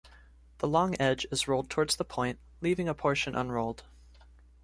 [0.57, 3.83] The long edge is rolled towards the point, leaving a portion unrolled.